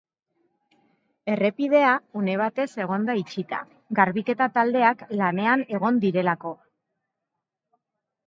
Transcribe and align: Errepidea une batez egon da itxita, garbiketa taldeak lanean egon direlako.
Errepidea 1.33 1.89
une 2.21 2.37
batez 2.41 2.65
egon 2.85 3.03
da 3.09 3.15
itxita, 3.23 3.59
garbiketa 3.99 4.47
taldeak 4.55 5.03
lanean 5.21 5.65
egon 5.79 5.99
direlako. 6.07 6.55